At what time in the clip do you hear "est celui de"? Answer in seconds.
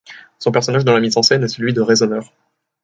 1.43-1.81